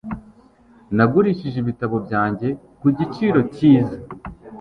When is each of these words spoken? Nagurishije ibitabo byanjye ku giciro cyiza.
Nagurishije 0.95 1.57
ibitabo 1.59 1.95
byanjye 2.05 2.47
ku 2.79 2.87
giciro 2.97 3.39
cyiza. 3.55 3.97